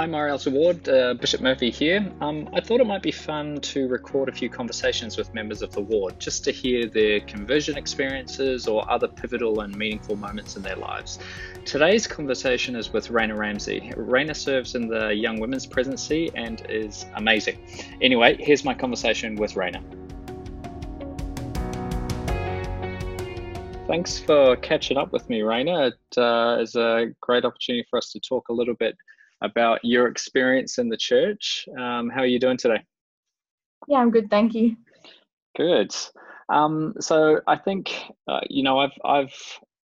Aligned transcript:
hi, 0.00 0.06
Mariel's 0.06 0.46
Award. 0.46 0.88
Uh, 0.88 1.12
Bishop 1.12 1.42
Murphy 1.42 1.70
here. 1.70 2.10
Um, 2.22 2.48
I 2.54 2.60
thought 2.62 2.80
it 2.80 2.86
might 2.86 3.02
be 3.02 3.12
fun 3.12 3.60
to 3.60 3.86
record 3.86 4.30
a 4.30 4.32
few 4.32 4.48
conversations 4.48 5.18
with 5.18 5.34
members 5.34 5.60
of 5.60 5.72
the 5.72 5.82
ward 5.82 6.18
just 6.18 6.42
to 6.44 6.50
hear 6.50 6.88
their 6.88 7.20
conversion 7.20 7.76
experiences 7.76 8.66
or 8.66 8.90
other 8.90 9.06
pivotal 9.06 9.60
and 9.60 9.76
meaningful 9.76 10.16
moments 10.16 10.56
in 10.56 10.62
their 10.62 10.76
lives. 10.76 11.18
Today's 11.66 12.06
conversation 12.06 12.76
is 12.76 12.94
with 12.94 13.08
Raina 13.08 13.36
Ramsey. 13.36 13.92
Raina 13.94 14.34
serves 14.34 14.74
in 14.74 14.88
the 14.88 15.08
Young 15.08 15.38
Women's 15.38 15.66
Presidency 15.66 16.30
and 16.34 16.64
is 16.70 17.04
amazing. 17.16 17.58
Anyway, 18.00 18.38
here's 18.40 18.64
my 18.64 18.72
conversation 18.72 19.36
with 19.36 19.52
Raina. 19.52 19.82
Thanks 23.86 24.18
for 24.18 24.56
catching 24.56 24.96
up 24.96 25.12
with 25.12 25.28
me, 25.28 25.40
Raina. 25.40 25.92
It 25.92 26.18
uh, 26.18 26.56
is 26.58 26.74
a 26.74 27.12
great 27.20 27.44
opportunity 27.44 27.86
for 27.90 27.98
us 27.98 28.10
to 28.12 28.20
talk 28.20 28.48
a 28.48 28.54
little 28.54 28.74
bit 28.76 28.96
about 29.42 29.80
your 29.82 30.06
experience 30.08 30.78
in 30.78 30.88
the 30.88 30.96
church. 30.96 31.68
Um, 31.78 32.10
how 32.10 32.20
are 32.20 32.26
you 32.26 32.38
doing 32.38 32.56
today? 32.56 32.82
Yeah, 33.88 33.98
I'm 33.98 34.10
good, 34.10 34.30
thank 34.30 34.54
you. 34.54 34.76
Good. 35.56 35.94
Um, 36.48 36.94
so 37.00 37.40
I 37.46 37.56
think 37.56 37.92
uh, 38.28 38.40
you 38.48 38.62
know 38.62 38.78
I've 38.78 38.98
I've 39.04 39.34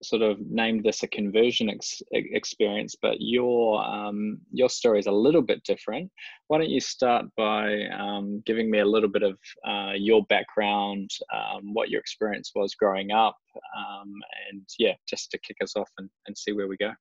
sort 0.03 0.23
of 0.23 0.39
named 0.41 0.85
this 0.85 1.03
a 1.03 1.09
conversion 1.09 1.71
ex- 1.71 2.03
experience, 2.13 2.95
but 3.01 3.17
your 3.21 3.83
um, 3.85 4.39
your 4.53 4.69
story 4.69 4.99
is 4.99 5.07
a 5.07 5.13
little 5.13 5.43
bit 5.43 5.63
different. 5.65 6.11
Why 6.49 6.59
don't 6.59 6.71
you 6.71 6.81
start 6.81 7.27
by 7.37 7.87
um, 7.99 8.43
giving 8.47 8.71
me 8.71 8.81
a 8.81 8.85
little 8.85 9.09
bit 9.09 9.23
of 9.23 9.39
uh, 9.67 9.93
your 9.97 10.25
background, 10.27 11.11
um, 11.35 11.73
what 11.73 11.89
your 11.89 12.01
experience 12.01 12.53
was 12.55 12.75
growing 12.75 13.11
up, 13.11 13.37
um, 13.77 14.13
and 14.51 14.63
yeah, 14.79 14.95
just 15.09 15.31
to 15.31 15.39
kick 15.39 15.57
us 15.63 15.77
off 15.77 15.91
and, 15.99 16.11
and 16.27 16.37
see 16.37 16.53
where 16.53 16.69
we 16.69 16.77
go. 16.77 16.93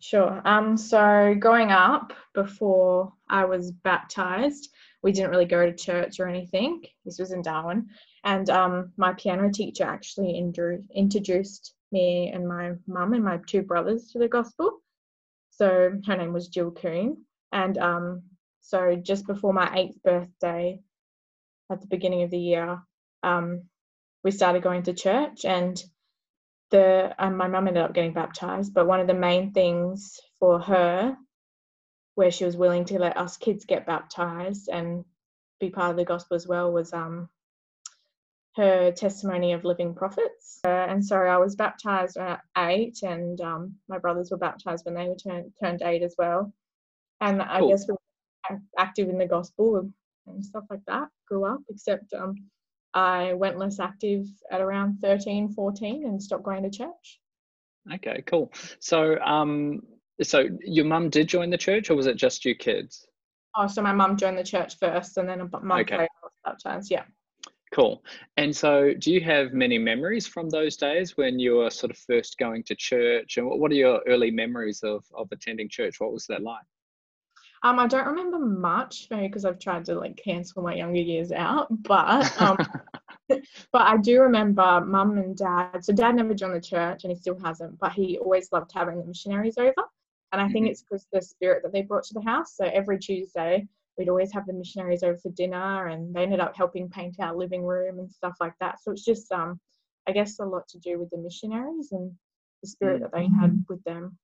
Sure. 0.00 0.40
Um, 0.44 0.76
so 0.76 1.34
growing 1.38 1.72
up, 1.72 2.12
before 2.34 3.12
I 3.28 3.44
was 3.44 3.72
baptized, 3.72 4.70
we 5.02 5.12
didn't 5.12 5.30
really 5.30 5.44
go 5.44 5.66
to 5.66 5.74
church 5.74 6.20
or 6.20 6.28
anything. 6.28 6.82
This 7.04 7.18
was 7.18 7.32
in 7.32 7.42
Darwin. 7.42 7.88
And 8.24 8.48
um, 8.50 8.92
my 8.96 9.12
piano 9.14 9.50
teacher 9.50 9.84
actually 9.84 10.36
introduced 10.94 11.74
me 11.90 12.30
and 12.32 12.46
my 12.46 12.72
mum 12.86 13.14
and 13.14 13.24
my 13.24 13.38
two 13.46 13.62
brothers 13.62 14.10
to 14.12 14.18
the 14.18 14.28
gospel. 14.28 14.78
So 15.50 15.92
her 16.06 16.16
name 16.16 16.32
was 16.32 16.48
Jill 16.48 16.70
Coon. 16.70 17.24
And 17.52 17.78
um, 17.78 18.22
so 18.60 18.96
just 18.96 19.26
before 19.26 19.52
my 19.52 19.72
eighth 19.74 20.02
birthday, 20.02 20.80
at 21.70 21.80
the 21.80 21.86
beginning 21.86 22.22
of 22.22 22.30
the 22.30 22.38
year, 22.38 22.80
um, 23.22 23.62
we 24.22 24.30
started 24.30 24.62
going 24.62 24.84
to 24.84 24.92
church. 24.92 25.44
And 25.44 25.82
the 26.70 27.14
um, 27.18 27.36
my 27.36 27.48
mum 27.48 27.68
ended 27.68 27.82
up 27.82 27.94
getting 27.94 28.12
baptized, 28.12 28.74
but 28.74 28.86
one 28.86 29.00
of 29.00 29.06
the 29.06 29.14
main 29.14 29.52
things 29.52 30.20
for 30.38 30.60
her, 30.60 31.16
where 32.14 32.30
she 32.30 32.44
was 32.44 32.56
willing 32.56 32.84
to 32.86 32.98
let 32.98 33.16
us 33.16 33.36
kids 33.36 33.64
get 33.64 33.86
baptized 33.86 34.68
and 34.68 35.04
be 35.60 35.70
part 35.70 35.90
of 35.90 35.96
the 35.96 36.04
gospel 36.04 36.36
as 36.36 36.46
well, 36.46 36.72
was 36.72 36.92
um 36.92 37.28
her 38.56 38.90
testimony 38.92 39.52
of 39.52 39.64
living 39.64 39.94
prophets. 39.94 40.60
Uh, 40.64 40.86
and 40.88 41.04
so 41.04 41.16
I 41.16 41.38
was 41.38 41.54
baptized 41.56 42.16
at 42.16 42.40
eight, 42.56 42.98
and 43.02 43.40
um, 43.40 43.74
my 43.88 43.98
brothers 43.98 44.30
were 44.30 44.36
baptized 44.38 44.84
when 44.84 44.94
they 44.94 45.08
were 45.08 45.16
turned 45.16 45.52
turned 45.62 45.82
eight 45.82 46.02
as 46.02 46.14
well. 46.18 46.52
And 47.20 47.40
I 47.42 47.60
guess 47.66 47.86
we 47.88 47.94
were 47.94 48.60
active 48.78 49.08
in 49.08 49.18
the 49.18 49.26
gospel 49.26 49.90
and 50.26 50.44
stuff 50.44 50.64
like 50.70 50.84
that. 50.86 51.08
Grew 51.28 51.44
up, 51.44 51.60
except 51.68 52.12
um, 52.14 52.34
I 52.94 53.34
went 53.34 53.58
less 53.58 53.80
active 53.80 54.26
at 54.50 54.60
around 54.60 54.98
13, 55.00 55.52
14 55.52 56.06
and 56.06 56.22
stopped 56.22 56.44
going 56.44 56.62
to 56.62 56.70
church. 56.70 57.20
Okay, 57.94 58.22
cool. 58.26 58.52
So, 58.80 59.18
um, 59.20 59.82
so 60.22 60.48
your 60.64 60.84
mum 60.84 61.10
did 61.10 61.28
join 61.28 61.50
the 61.50 61.58
church, 61.58 61.90
or 61.90 61.94
was 61.94 62.06
it 62.06 62.16
just 62.16 62.44
you 62.44 62.54
kids? 62.54 63.06
Oh, 63.56 63.66
so 63.66 63.82
my 63.82 63.92
mum 63.92 64.16
joined 64.16 64.38
the 64.38 64.44
church 64.44 64.78
first, 64.78 65.16
and 65.16 65.28
then 65.28 65.40
a 65.40 65.60
month 65.60 65.86
okay. 65.86 65.98
later, 65.98 66.08
baptized. 66.44 66.90
Yeah. 66.90 67.04
Cool. 67.72 68.02
And 68.36 68.54
so, 68.54 68.94
do 68.98 69.12
you 69.12 69.20
have 69.20 69.52
many 69.52 69.78
memories 69.78 70.26
from 70.26 70.48
those 70.48 70.76
days 70.76 71.16
when 71.16 71.38
you 71.38 71.56
were 71.56 71.70
sort 71.70 71.90
of 71.90 71.98
first 71.98 72.38
going 72.38 72.62
to 72.64 72.74
church? 72.74 73.36
And 73.36 73.48
what 73.48 73.70
are 73.70 73.74
your 73.74 74.00
early 74.06 74.30
memories 74.30 74.82
of 74.82 75.04
of 75.14 75.28
attending 75.32 75.68
church? 75.68 75.96
What 75.98 76.12
was 76.12 76.26
that 76.26 76.42
like? 76.42 76.64
Um, 77.62 77.78
I 77.78 77.86
don't 77.86 78.06
remember 78.06 78.38
much, 78.38 79.08
maybe 79.10 79.26
because 79.26 79.44
I've 79.44 79.58
tried 79.58 79.84
to 79.86 79.94
like 79.94 80.16
cancel 80.16 80.62
my 80.62 80.74
younger 80.74 81.00
years 81.00 81.32
out. 81.32 81.66
But 81.82 82.40
um, 82.40 82.56
but 83.28 83.42
I 83.82 83.96
do 83.96 84.20
remember 84.20 84.80
mum 84.84 85.18
and 85.18 85.36
dad. 85.36 85.84
So 85.84 85.92
dad 85.92 86.14
never 86.14 86.34
joined 86.34 86.54
the 86.54 86.60
church, 86.60 87.04
and 87.04 87.12
he 87.12 87.18
still 87.18 87.38
hasn't. 87.42 87.78
But 87.78 87.92
he 87.92 88.18
always 88.18 88.52
loved 88.52 88.70
having 88.72 88.98
the 88.98 89.04
missionaries 89.04 89.58
over, 89.58 89.74
and 90.32 90.40
I 90.40 90.48
think 90.48 90.66
mm-hmm. 90.66 90.72
it's 90.72 90.82
because 90.82 91.06
the 91.12 91.22
spirit 91.22 91.62
that 91.62 91.72
they 91.72 91.82
brought 91.82 92.04
to 92.04 92.14
the 92.14 92.22
house. 92.22 92.56
So 92.56 92.64
every 92.64 92.98
Tuesday, 92.98 93.66
we'd 93.96 94.08
always 94.08 94.32
have 94.32 94.46
the 94.46 94.52
missionaries 94.52 95.02
over 95.02 95.16
for 95.16 95.30
dinner, 95.30 95.88
and 95.88 96.14
they 96.14 96.22
ended 96.22 96.40
up 96.40 96.56
helping 96.56 96.88
paint 96.88 97.16
our 97.18 97.34
living 97.34 97.64
room 97.64 97.98
and 97.98 98.10
stuff 98.10 98.36
like 98.40 98.54
that. 98.60 98.80
So 98.80 98.92
it's 98.92 99.04
just 99.04 99.30
um, 99.32 99.58
I 100.06 100.12
guess 100.12 100.38
a 100.38 100.44
lot 100.44 100.68
to 100.68 100.78
do 100.78 100.98
with 100.98 101.10
the 101.10 101.18
missionaries 101.18 101.92
and 101.92 102.12
the 102.62 102.68
spirit 102.68 103.02
mm-hmm. 103.02 103.02
that 103.02 103.12
they 103.12 103.28
had 103.40 103.64
with 103.68 103.82
them. 103.84 104.16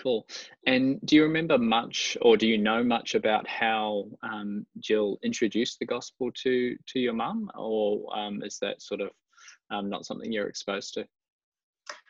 Cool. 0.00 0.26
And 0.66 1.00
do 1.04 1.16
you 1.16 1.22
remember 1.22 1.58
much, 1.58 2.16
or 2.22 2.36
do 2.36 2.46
you 2.46 2.58
know 2.58 2.82
much 2.82 3.14
about 3.14 3.46
how 3.46 4.06
um, 4.22 4.66
Jill 4.78 5.18
introduced 5.22 5.78
the 5.78 5.86
gospel 5.86 6.30
to 6.42 6.76
to 6.88 6.98
your 6.98 7.12
mum, 7.12 7.50
or 7.56 8.16
um, 8.16 8.42
is 8.42 8.58
that 8.60 8.82
sort 8.82 9.00
of 9.00 9.10
um, 9.70 9.88
not 9.88 10.06
something 10.06 10.32
you're 10.32 10.48
exposed 10.48 10.94
to? 10.94 11.06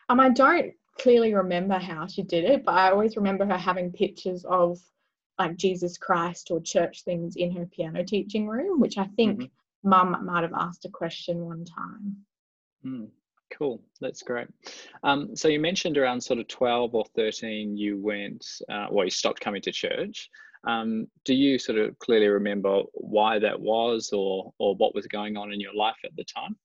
Um, 0.09 0.21
I 0.21 0.31
don't 0.31 0.73
clearly 1.01 1.35
remember 1.35 1.79
how 1.79 2.07
she 2.07 2.23
did 2.23 2.45
it, 2.45 2.65
but 2.65 2.75
I 2.75 2.91
always 2.91 3.17
remember 3.17 3.47
her 3.47 3.57
having 3.57 3.93
pictures 3.93 4.45
of 4.45 4.79
like 5.39 5.57
Jesus 5.57 5.97
Christ 5.97 6.51
or 6.51 6.61
church 6.61 7.05
things 7.05 7.37
in 7.37 7.51
her 7.57 7.67
piano 7.67 8.05
teaching 8.05 8.47
room, 8.47 8.81
which 8.81 8.99
I 8.99 9.07
think 9.17 9.41
mm-hmm. 9.41 9.89
mum 9.89 10.25
might 10.25 10.43
have 10.43 10.53
asked 10.55 10.85
a 10.85 10.91
question 10.91 11.47
one 11.47 11.65
time. 11.65 12.17
Mm. 12.85 13.09
Cool, 13.59 13.83
that's 14.01 14.23
great. 14.23 14.49
Um, 15.03 15.37
so 15.37 15.49
you 15.49 15.61
mentioned 15.61 15.99
around 15.99 16.21
sort 16.21 16.39
of 16.39 16.49
12 16.49 16.95
or 16.95 17.05
13, 17.15 17.77
you 17.77 18.01
went, 18.01 18.45
uh, 18.71 18.87
well, 18.91 19.05
you 19.05 19.11
stopped 19.11 19.41
coming 19.41 19.63
to 19.63 19.73
church. 19.73 20.31
Um, 20.67 21.09
do 21.25 21.35
you 21.35 21.59
sort 21.59 21.79
of 21.79 21.99
clearly 21.99 22.29
remember 22.29 22.83
why 22.95 23.39
that 23.41 23.61
was 23.61 24.11
or, 24.13 24.53
or 24.59 24.75
what 24.77 24.95
was 24.95 25.07
going 25.07 25.37
on 25.37 25.53
in 25.53 25.61
your 25.61 25.75
life 25.75 25.97
at 26.05 26.15
the 26.17 26.25
time? 26.25 26.57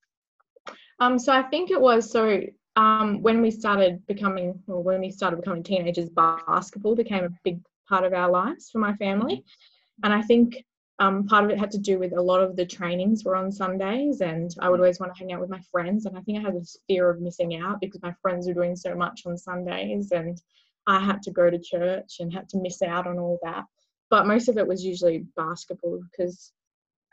Um, 1.00 1.20
so 1.20 1.34
I 1.34 1.44
think 1.44 1.72
it 1.72 1.80
was 1.80 2.10
so 2.10 2.42
um, 2.76 3.22
when 3.24 3.42
we 3.42 3.50
started 3.50 4.06
becoming, 4.06 4.62
or 4.68 4.84
when 4.84 5.02
we 5.02 5.10
started 5.10 5.38
becoming 5.38 5.64
teenagers, 5.64 6.10
basketball 6.10 6.96
became 6.96 7.24
a 7.24 7.30
big 7.44 7.60
part 7.90 8.06
of 8.06 8.14
our 8.14 8.30
lives 8.30 8.70
for 8.70 8.78
my 8.78 8.96
family. 8.98 9.38
Mm-hmm. 9.38 10.06
And 10.06 10.14
I 10.14 10.22
think 10.22 10.64
um, 11.00 11.28
part 11.28 11.44
of 11.44 11.52
it 11.52 11.60
had 11.60 11.72
to 11.72 11.78
do 11.78 12.00
with 12.00 12.14
a 12.14 12.22
lot 12.22 12.42
of 12.42 12.56
the 12.56 12.66
trainings 12.66 13.24
were 13.24 13.36
on 13.36 13.52
Sundays, 13.52 14.22
and 14.22 14.54
I 14.60 14.70
would 14.70 14.80
always 14.80 15.00
want 15.00 15.14
to 15.14 15.20
hang 15.20 15.32
out 15.32 15.40
with 15.40 15.50
my 15.50 15.62
friends. 15.72 16.06
And 16.06 16.18
I 16.18 16.22
think 16.22 16.40
I 16.40 16.42
had 16.42 16.56
this 16.56 16.78
fear 16.88 17.10
of 17.10 17.22
missing 17.22 17.56
out 17.56 17.80
because 17.80 18.02
my 18.02 18.14
friends 18.22 18.48
were 18.48 18.54
doing 18.54 18.76
so 18.76 18.96
much 18.96 19.22
on 19.26 19.38
Sundays, 19.38 20.12
and 20.12 20.42
I 20.88 21.00
had 21.00 21.22
to 21.24 21.32
go 21.32 21.50
to 21.50 21.60
church 21.60 22.18
and 22.20 22.34
had 22.34 22.50
to 22.50 22.58
miss 22.58 22.82
out 22.82 23.06
on 23.06 23.20
all 23.20 23.38
that. 23.44 23.66
But 24.10 24.26
most 24.26 24.48
of 24.48 24.58
it 24.58 24.68
was 24.68 24.84
usually 24.84 25.26
basketball 25.36 26.02
because 26.10 26.52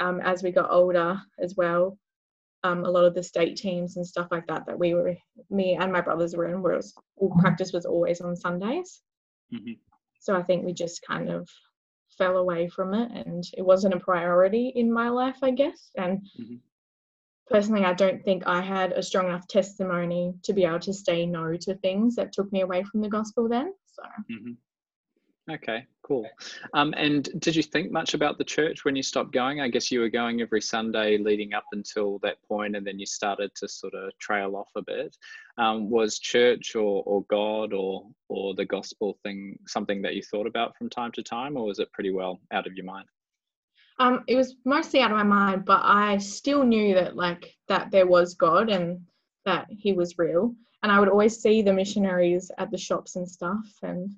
um, 0.00 0.20
as 0.20 0.42
we 0.42 0.50
got 0.50 0.70
older 0.70 1.20
as 1.38 1.54
well, 1.56 1.98
um, 2.62 2.84
a 2.86 2.90
lot 2.90 3.04
of 3.04 3.14
the 3.14 3.22
state 3.22 3.56
teams 3.56 3.96
and 3.96 4.06
stuff 4.06 4.28
like 4.30 4.46
that 4.46 4.64
that 4.66 4.78
we 4.78 4.94
were, 4.94 5.14
me 5.50 5.76
and 5.78 5.92
my 5.92 6.00
brothers 6.00 6.34
were 6.34 6.46
in, 6.46 6.62
was 6.62 6.94
all 7.16 7.36
practice 7.38 7.72
was 7.72 7.84
always 7.84 8.22
on 8.22 8.34
Sundays. 8.34 9.02
Mm-hmm. 9.52 9.72
So 10.20 10.34
I 10.34 10.42
think 10.42 10.64
we 10.64 10.72
just 10.72 11.02
kind 11.06 11.28
of 11.28 11.46
fell 12.16 12.36
away 12.36 12.68
from 12.68 12.94
it 12.94 13.10
and 13.12 13.44
it 13.56 13.62
wasn't 13.62 13.94
a 13.94 14.00
priority 14.00 14.72
in 14.74 14.92
my 14.92 15.08
life, 15.08 15.38
I 15.42 15.50
guess. 15.50 15.90
And 15.96 16.20
mm-hmm. 16.40 16.56
personally, 17.48 17.84
I 17.84 17.94
don't 17.94 18.24
think 18.24 18.44
I 18.46 18.60
had 18.60 18.92
a 18.92 19.02
strong 19.02 19.26
enough 19.26 19.46
testimony 19.48 20.34
to 20.44 20.52
be 20.52 20.64
able 20.64 20.80
to 20.80 20.92
say 20.92 21.26
no 21.26 21.56
to 21.56 21.74
things 21.74 22.16
that 22.16 22.32
took 22.32 22.52
me 22.52 22.62
away 22.62 22.84
from 22.84 23.00
the 23.00 23.08
gospel 23.08 23.48
then. 23.48 23.72
So. 23.86 24.02
Mm-hmm. 24.30 24.52
Okay, 25.50 25.84
cool. 26.02 26.26
Um, 26.72 26.94
and 26.96 27.28
did 27.38 27.54
you 27.54 27.62
think 27.62 27.92
much 27.92 28.14
about 28.14 28.38
the 28.38 28.44
church 28.44 28.86
when 28.86 28.96
you 28.96 29.02
stopped 29.02 29.32
going? 29.32 29.60
I 29.60 29.68
guess 29.68 29.90
you 29.90 30.00
were 30.00 30.08
going 30.08 30.40
every 30.40 30.62
Sunday 30.62 31.18
leading 31.18 31.52
up 31.52 31.66
until 31.72 32.18
that 32.20 32.42
point, 32.48 32.74
and 32.74 32.86
then 32.86 32.98
you 32.98 33.04
started 33.04 33.54
to 33.56 33.68
sort 33.68 33.92
of 33.92 34.16
trail 34.18 34.56
off 34.56 34.70
a 34.74 34.80
bit. 34.80 35.14
Um, 35.58 35.90
was 35.90 36.18
church 36.18 36.74
or, 36.74 37.02
or 37.04 37.24
God 37.24 37.74
or 37.74 38.06
or 38.28 38.54
the 38.54 38.64
gospel 38.64 39.18
thing 39.22 39.58
something 39.66 40.00
that 40.00 40.14
you 40.14 40.22
thought 40.22 40.46
about 40.46 40.78
from 40.78 40.88
time 40.88 41.12
to 41.12 41.22
time, 41.22 41.58
or 41.58 41.66
was 41.66 41.78
it 41.78 41.92
pretty 41.92 42.10
well 42.10 42.40
out 42.50 42.66
of 42.66 42.74
your 42.74 42.86
mind? 42.86 43.06
Um, 43.98 44.24
it 44.26 44.36
was 44.36 44.56
mostly 44.64 45.00
out 45.00 45.10
of 45.10 45.16
my 45.18 45.24
mind, 45.24 45.66
but 45.66 45.82
I 45.84 46.16
still 46.18 46.64
knew 46.64 46.94
that 46.94 47.16
like 47.16 47.54
that 47.68 47.90
there 47.90 48.06
was 48.06 48.34
God 48.34 48.70
and 48.70 48.98
that 49.44 49.66
He 49.68 49.92
was 49.92 50.16
real, 50.16 50.54
and 50.82 50.90
I 50.90 50.98
would 51.00 51.10
always 51.10 51.36
see 51.36 51.60
the 51.60 51.72
missionaries 51.74 52.50
at 52.56 52.70
the 52.70 52.78
shops 52.78 53.16
and 53.16 53.28
stuff, 53.28 53.68
and 53.82 54.10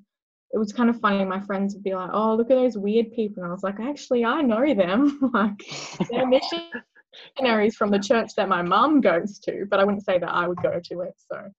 it 0.53 0.59
was 0.59 0.73
kind 0.73 0.89
of 0.89 1.01
funny. 1.01 1.25
My 1.25 1.41
friends 1.41 1.75
would 1.75 1.85
be 1.85 1.95
like, 1.95 2.11
"Oh, 2.13 2.35
look 2.35 2.51
at 2.51 2.57
those 2.57 2.79
weird 2.79 3.13
people," 3.13 3.43
and 3.43 3.51
I 3.51 3.55
was 3.55 3.63
like, 3.63 3.81
"Actually, 3.81 4.25
I 4.25 4.43
know 4.43 4.75
them. 4.75 5.31
like, 5.35 5.63
they're 6.11 6.27
missionaries 7.37 7.77
from 7.77 7.91
the 7.91 7.99
church 7.99 8.35
that 8.37 8.49
my 8.49 8.63
mum 8.63 9.01
goes 9.01 9.39
to, 9.41 9.67
but 9.71 9.81
I 9.81 9.85
wouldn't 9.85 10.05
say 10.05 10.19
that 10.19 10.31
I 10.31 10.47
would 10.49 10.63
go 10.63 10.81
to 10.83 11.01
it." 11.01 11.15
So, 11.31 11.51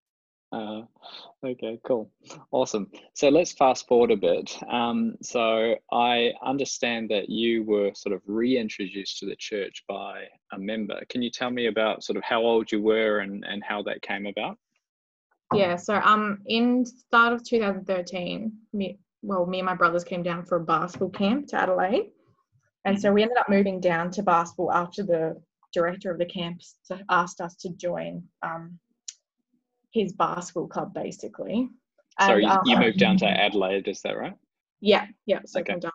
Uh, 0.52 0.84
okay, 1.46 1.80
cool. 1.86 2.10
Awesome. 2.52 2.90
So 3.14 3.30
let's 3.30 3.52
fast 3.52 3.88
forward 3.88 4.12
a 4.12 4.18
bit. 4.18 4.58
Um, 4.70 5.18
so 5.22 5.76
I 5.92 6.34
understand 6.42 7.10
that 7.10 7.30
you 7.30 7.64
were 7.64 7.92
sort 7.94 8.16
of 8.16 8.22
reintroduced 8.26 9.20
to 9.20 9.26
the 9.26 9.36
church 9.36 9.84
by 9.88 10.24
a 10.54 10.58
member. 10.58 11.02
Can 11.10 11.22
you 11.22 11.30
tell 11.30 11.50
me 11.50 11.68
about 11.68 12.04
sort 12.04 12.18
of 12.18 12.24
how 12.24 12.42
old 12.42 12.72
you 12.72 12.82
were 12.82 13.20
and, 13.20 13.44
and 13.46 13.62
how 13.64 13.84
that 13.84 14.02
came 14.02 14.26
about? 14.26 14.58
Yeah, 15.54 15.76
so 15.76 15.96
um 15.96 16.40
in 16.46 16.86
start 16.86 17.34
of 17.34 17.44
2013, 17.44 18.52
me 18.74 19.00
well, 19.22 19.46
me 19.46 19.60
and 19.60 19.66
my 19.66 19.76
brothers 19.76 20.04
came 20.04 20.24
down 20.24 20.46
for 20.46 20.58
a 20.58 20.64
basketball 20.64 21.10
camp 21.10 21.48
to 21.48 21.58
Adelaide. 21.58 22.12
And 22.86 23.00
so 23.00 23.12
we 23.12 23.22
ended 23.22 23.38
up 23.38 23.50
moving 23.50 23.82
down 23.82 24.12
to 24.12 24.24
basketball 24.24 24.72
after 24.72 25.04
the 25.04 25.42
director 25.74 26.12
of 26.12 26.18
the 26.18 26.26
camp 26.26 26.62
asked 27.10 27.42
us 27.42 27.56
to 27.58 27.70
join 27.70 28.24
um, 28.44 28.80
his 29.92 30.14
basketball 30.14 30.68
club 30.68 30.94
basically. 30.94 31.70
Sorry, 32.22 32.44
and, 32.44 32.52
um, 32.54 32.62
you 32.66 32.78
moved 32.78 33.00
down 33.00 33.18
to 33.18 33.26
Adelaide, 33.26 33.88
is 33.88 34.02
that 34.02 34.18
right? 34.18 34.34
Yeah, 34.80 35.06
yeah. 35.26 35.40
So 35.46 35.60
okay. 35.60 35.78
down 35.80 35.92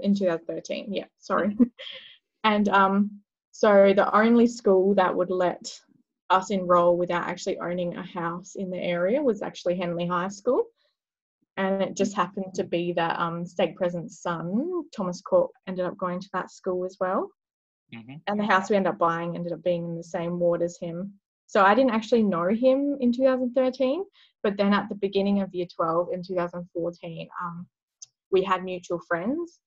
in 0.00 0.14
2013. 0.14 0.92
Yeah, 0.92 1.04
sorry. 1.18 1.56
and 2.44 2.68
um, 2.68 3.20
so 3.50 3.92
the 3.94 4.14
only 4.16 4.46
school 4.46 4.94
that 4.94 5.14
would 5.14 5.30
let 5.30 5.78
us 6.30 6.50
enroll 6.50 6.96
without 6.96 7.28
actually 7.28 7.58
owning 7.58 7.96
a 7.96 8.02
house 8.02 8.54
in 8.56 8.70
the 8.70 8.78
area 8.78 9.22
was 9.22 9.42
actually 9.42 9.76
Henley 9.76 10.06
High 10.06 10.28
School. 10.28 10.64
And 11.56 11.82
it 11.82 11.96
just 11.96 12.14
happened 12.14 12.54
to 12.54 12.64
be 12.64 12.92
that 12.92 13.18
um, 13.18 13.44
stake 13.44 13.76
president's 13.76 14.22
son, 14.22 14.84
Thomas 14.96 15.20
Cook, 15.24 15.50
ended 15.66 15.86
up 15.86 15.98
going 15.98 16.20
to 16.20 16.28
that 16.32 16.52
school 16.52 16.84
as 16.84 16.96
well. 17.00 17.30
Mm-hmm. 17.94 18.16
And 18.26 18.38
the 18.38 18.44
house 18.44 18.70
we 18.70 18.76
ended 18.76 18.92
up 18.92 18.98
buying 18.98 19.34
ended 19.34 19.52
up 19.52 19.64
being 19.64 19.84
in 19.84 19.96
the 19.96 20.04
same 20.04 20.38
ward 20.38 20.62
as 20.62 20.78
him. 20.80 21.14
So 21.46 21.64
I 21.64 21.74
didn't 21.74 21.92
actually 21.92 22.22
know 22.22 22.48
him 22.48 22.98
in 23.00 23.10
2013, 23.10 24.04
but 24.42 24.56
then 24.56 24.74
at 24.74 24.88
the 24.88 24.94
beginning 24.94 25.40
of 25.40 25.54
year 25.54 25.66
12 25.74 26.08
in 26.12 26.22
2014, 26.22 27.28
um, 27.42 27.66
we 28.30 28.42
had 28.42 28.64
mutual 28.64 29.00
friends. 29.08 29.60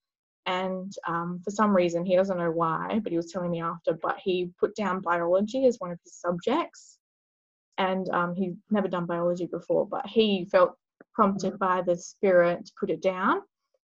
And 0.46 0.92
um, 1.08 1.40
for 1.44 1.52
some 1.52 1.76
reason, 1.76 2.06
he 2.06 2.16
doesn't 2.16 2.38
know 2.38 2.52
why, 2.52 3.00
but 3.04 3.12
he 3.12 3.18
was 3.18 3.32
telling 3.32 3.52
me 3.52 3.62
after, 3.62 3.94
but 3.94 4.18
he 4.24 4.52
put 4.60 4.76
down 4.76 5.02
biology 5.02 5.66
as 5.66 5.78
one 5.78 5.92
of 5.92 6.00
his 6.04 6.16
subjects. 6.16 6.98
And 7.78 8.10
um, 8.10 8.36
he'd 8.36 8.58
never 8.70 8.88
done 8.88 9.06
biology 9.06 9.46
before, 9.46 9.88
but 9.88 10.06
he 10.06 10.48
felt 10.52 10.76
prompted 11.14 11.58
by 11.60 11.82
the 11.82 11.96
spirit 11.96 12.66
to 12.66 12.72
put 12.80 12.90
it 12.90 13.02
down. 13.02 13.42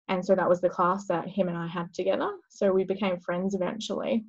And 0.10 0.24
so 0.24 0.36
that 0.36 0.50
was 0.50 0.62
the 0.62 0.70
class 0.70 1.08
that 1.08 1.28
him 1.28 1.48
and 1.48 1.58
I 1.58 1.68
had 1.68 1.94
together. 1.94 2.30
So 2.50 2.72
we 2.72 2.84
became 2.84 3.20
friends 3.20 3.56
eventually. 3.56 4.26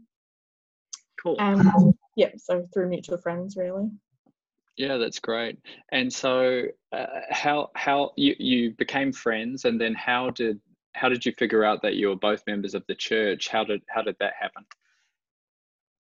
Cool. 1.21 1.37
And 1.39 1.95
yeah, 2.17 2.31
so 2.37 2.67
through 2.73 2.89
mutual 2.89 3.19
friends, 3.19 3.57
really. 3.57 3.91
Yeah, 4.77 4.97
that's 4.97 5.19
great. 5.21 5.59
And 5.93 6.13
so, 6.13 6.63
uh, 6.93 7.07
how 7.31 7.71
how 7.77 8.13
you 8.17 8.35
you 8.39 8.73
became 8.73 9.13
friends, 9.13 9.65
and 9.65 9.81
then 9.81 9.95
how 9.95 10.31
did 10.31 10.61
how 10.95 11.09
did 11.09 11.27
you 11.27 11.33
figure 11.33 11.65
out 11.65 11.83
that 11.83 11.95
you 11.95 12.09
were 12.09 12.17
both 12.17 12.43
members 12.47 12.75
of 12.75 12.85
the 12.89 12.95
church? 12.95 13.49
How 13.49 13.65
did 13.65 13.83
how 13.89 14.03
did 14.03 14.17
that 14.21 14.35
happen? 14.41 14.65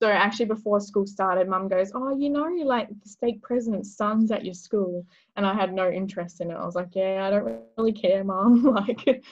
So 0.02 0.11
actually, 0.11 0.46
before 0.46 0.81
school 0.81 1.06
started, 1.06 1.49
Mum 1.49 1.69
goes, 1.69 1.93
"Oh, 1.94 2.17
you 2.17 2.31
know, 2.31 2.44
like 2.64 2.88
the 2.88 3.08
stake 3.08 3.43
president's 3.43 3.96
son's 3.96 4.31
at 4.31 4.44
your 4.44 4.55
school," 4.55 5.06
and 5.37 5.46
I 5.46 5.55
had 5.55 5.73
no 5.73 5.91
interest 5.91 6.41
in 6.41 6.50
it. 6.50 6.56
I 6.56 6.64
was 6.64 6.75
like, 6.75 6.94
"Yeah, 6.94 7.26
I 7.26 7.31
don't 7.31 7.62
really 7.79 7.93
care, 7.93 8.25
Mum." 8.25 8.62
like, 8.75 9.25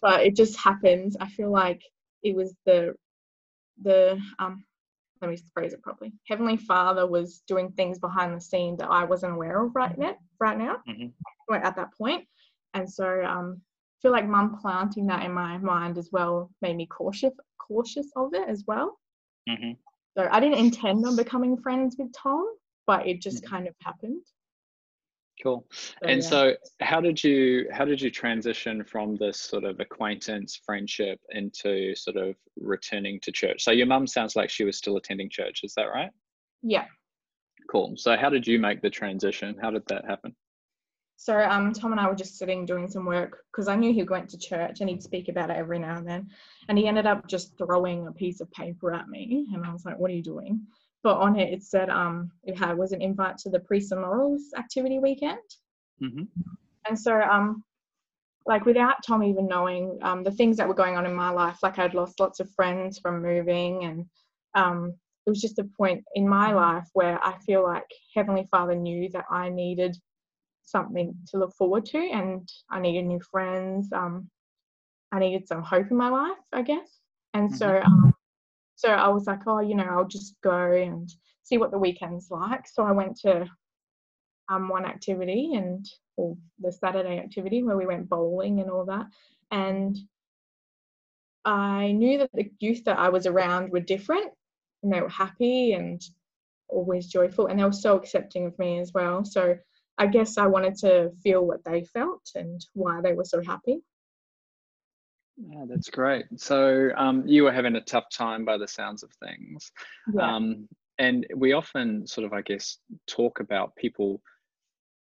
but 0.00 0.22
it 0.22 0.36
just 0.36 0.58
happens. 0.58 1.16
I 1.20 1.28
feel 1.28 1.50
like 1.50 1.82
it 2.22 2.34
was 2.34 2.54
the 2.66 2.94
the 3.82 4.20
um 4.38 4.64
let 5.20 5.30
me 5.30 5.38
phrase 5.54 5.74
it 5.74 5.82
properly. 5.82 6.12
Heavenly 6.26 6.56
Father 6.56 7.06
was 7.06 7.42
doing 7.46 7.72
things 7.72 7.98
behind 7.98 8.34
the 8.34 8.40
scene 8.40 8.76
that 8.78 8.90
I 8.90 9.04
wasn't 9.04 9.34
aware 9.34 9.62
of 9.62 9.74
right 9.74 9.96
now. 9.96 10.16
Right 10.38 10.56
now, 10.56 10.78
mm-hmm. 10.88 11.54
at 11.54 11.76
that 11.76 11.92
point, 11.96 12.26
and 12.72 12.90
so 12.90 13.22
um, 13.22 13.60
feel 14.00 14.12
like 14.12 14.26
Mum 14.26 14.58
planting 14.60 15.06
that 15.06 15.24
in 15.24 15.32
my 15.32 15.58
mind 15.58 15.98
as 15.98 16.10
well 16.12 16.50
made 16.62 16.76
me 16.76 16.86
cautious 16.86 17.32
cautious 17.58 18.08
of 18.16 18.34
it 18.34 18.48
as 18.48 18.64
well. 18.66 18.98
Mm-hmm. 19.48 19.72
So 20.16 20.28
I 20.30 20.40
didn't 20.40 20.58
intend 20.58 21.06
on 21.06 21.16
becoming 21.16 21.56
friends 21.56 21.96
with 21.98 22.12
Tom, 22.12 22.44
but 22.86 23.06
it 23.06 23.20
just 23.20 23.44
mm-hmm. 23.44 23.54
kind 23.54 23.68
of 23.68 23.74
happened. 23.82 24.22
Cool. 25.42 25.66
So, 25.70 25.94
and 26.02 26.22
yeah. 26.22 26.28
so 26.28 26.52
how 26.80 27.00
did 27.00 27.22
you 27.22 27.66
how 27.72 27.84
did 27.84 28.00
you 28.00 28.10
transition 28.10 28.84
from 28.84 29.16
this 29.16 29.40
sort 29.40 29.64
of 29.64 29.80
acquaintance 29.80 30.60
friendship 30.64 31.18
into 31.30 31.94
sort 31.94 32.16
of 32.16 32.34
returning 32.58 33.20
to 33.20 33.32
church? 33.32 33.64
So 33.64 33.70
your 33.70 33.86
mum 33.86 34.06
sounds 34.06 34.36
like 34.36 34.50
she 34.50 34.64
was 34.64 34.76
still 34.76 34.96
attending 34.96 35.30
church, 35.30 35.60
is 35.62 35.72
that 35.74 35.86
right? 35.86 36.10
Yeah. 36.62 36.84
Cool. 37.70 37.94
So 37.96 38.16
how 38.16 38.28
did 38.28 38.46
you 38.46 38.58
make 38.58 38.82
the 38.82 38.90
transition? 38.90 39.56
How 39.60 39.70
did 39.70 39.86
that 39.88 40.04
happen? 40.04 40.34
So 41.22 41.38
um, 41.38 41.74
Tom 41.74 41.92
and 41.92 42.00
I 42.00 42.08
were 42.08 42.14
just 42.14 42.38
sitting 42.38 42.64
doing 42.64 42.88
some 42.88 43.04
work 43.04 43.44
because 43.52 43.68
I 43.68 43.76
knew 43.76 43.92
he 43.92 44.04
went 44.04 44.30
to 44.30 44.38
church 44.38 44.80
and 44.80 44.88
he'd 44.88 45.02
speak 45.02 45.28
about 45.28 45.50
it 45.50 45.56
every 45.58 45.78
now 45.78 45.98
and 45.98 46.08
then. 46.08 46.30
And 46.68 46.78
he 46.78 46.88
ended 46.88 47.04
up 47.04 47.26
just 47.28 47.58
throwing 47.58 48.06
a 48.06 48.12
piece 48.12 48.40
of 48.40 48.50
paper 48.52 48.94
at 48.94 49.06
me, 49.06 49.46
and 49.52 49.66
I 49.66 49.70
was 49.70 49.84
like, 49.84 49.98
"What 49.98 50.10
are 50.10 50.14
you 50.14 50.22
doing?" 50.22 50.66
but 51.02 51.16
on 51.16 51.38
it 51.38 51.52
it 51.52 51.62
said 51.62 51.88
um 51.88 52.30
it 52.44 52.58
had 52.58 52.76
was 52.76 52.92
an 52.92 53.02
invite 53.02 53.38
to 53.38 53.50
the 53.50 53.60
priests 53.60 53.92
and 53.92 54.02
laurels 54.02 54.52
activity 54.56 54.98
weekend 54.98 55.38
mm-hmm. 56.02 56.22
and 56.88 56.98
so 56.98 57.20
um 57.20 57.62
like 58.46 58.64
without 58.64 58.96
tom 59.06 59.22
even 59.22 59.46
knowing 59.46 59.98
um, 60.02 60.22
the 60.22 60.30
things 60.30 60.56
that 60.56 60.66
were 60.66 60.74
going 60.74 60.96
on 60.96 61.06
in 61.06 61.14
my 61.14 61.30
life 61.30 61.58
like 61.62 61.78
i'd 61.78 61.94
lost 61.94 62.20
lots 62.20 62.40
of 62.40 62.50
friends 62.54 62.98
from 62.98 63.22
moving 63.22 63.84
and 63.84 64.06
um, 64.54 64.92
it 65.26 65.30
was 65.30 65.40
just 65.40 65.60
a 65.60 65.68
point 65.76 66.02
in 66.14 66.28
my 66.28 66.52
life 66.52 66.88
where 66.94 67.22
i 67.24 67.36
feel 67.46 67.62
like 67.62 67.84
heavenly 68.14 68.48
father 68.50 68.74
knew 68.74 69.08
that 69.10 69.24
i 69.30 69.48
needed 69.48 69.96
something 70.70 71.14
to 71.26 71.36
look 71.38 71.54
forward 71.54 71.84
to 71.84 71.98
and 71.98 72.48
i 72.70 72.80
needed 72.80 73.04
new 73.04 73.20
friends 73.30 73.88
um, 73.92 74.28
i 75.12 75.18
needed 75.18 75.46
some 75.46 75.62
hope 75.62 75.90
in 75.90 75.96
my 75.96 76.08
life 76.08 76.38
i 76.52 76.62
guess 76.62 77.00
and 77.34 77.48
mm-hmm. 77.48 77.56
so 77.56 77.80
um, 77.84 78.14
so 78.80 78.88
I 78.88 79.08
was 79.08 79.26
like, 79.26 79.40
oh, 79.46 79.60
you 79.60 79.74
know, 79.74 79.84
I'll 79.84 80.08
just 80.08 80.36
go 80.42 80.72
and 80.72 81.06
see 81.42 81.58
what 81.58 81.70
the 81.70 81.78
weekend's 81.78 82.30
like. 82.30 82.66
So 82.66 82.82
I 82.82 82.92
went 82.92 83.20
to 83.20 83.46
um, 84.48 84.70
one 84.70 84.86
activity 84.86 85.52
and 85.54 85.86
the 86.16 86.72
Saturday 86.72 87.18
activity 87.18 87.62
where 87.62 87.76
we 87.76 87.84
went 87.84 88.08
bowling 88.08 88.58
and 88.58 88.70
all 88.70 88.86
that. 88.86 89.04
And 89.50 89.98
I 91.44 91.92
knew 91.92 92.16
that 92.18 92.30
the 92.32 92.50
youth 92.58 92.84
that 92.84 92.98
I 92.98 93.10
was 93.10 93.26
around 93.26 93.70
were 93.70 93.80
different 93.80 94.32
and 94.82 94.90
they 94.90 95.02
were 95.02 95.10
happy 95.10 95.74
and 95.74 96.02
always 96.70 97.06
joyful 97.06 97.48
and 97.48 97.60
they 97.60 97.64
were 97.64 97.72
so 97.72 97.98
accepting 97.98 98.46
of 98.46 98.58
me 98.58 98.78
as 98.78 98.94
well. 98.94 99.26
So 99.26 99.58
I 100.00 100.06
guess 100.06 100.38
I 100.38 100.46
wanted 100.46 100.76
to 100.78 101.10
feel 101.22 101.44
what 101.44 101.62
they 101.62 101.84
felt 101.84 102.22
and 102.34 102.58
why 102.72 103.02
they 103.02 103.12
were 103.12 103.26
so 103.26 103.42
happy. 103.42 103.82
Yeah, 105.36 105.66
that's 105.68 105.90
great. 105.90 106.24
So 106.36 106.88
um, 106.96 107.24
you 107.26 107.44
were 107.44 107.52
having 107.52 107.76
a 107.76 107.82
tough 107.82 108.06
time 108.10 108.46
by 108.46 108.56
the 108.56 108.66
sounds 108.66 109.02
of 109.02 109.10
things. 109.22 109.70
Yeah. 110.14 110.36
Um, 110.36 110.68
and 110.98 111.26
we 111.36 111.52
often 111.52 112.06
sort 112.06 112.24
of, 112.24 112.32
I 112.32 112.40
guess, 112.40 112.78
talk 113.06 113.40
about 113.40 113.76
people 113.76 114.22